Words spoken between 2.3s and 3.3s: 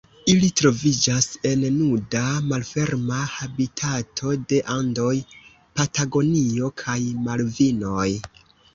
malferma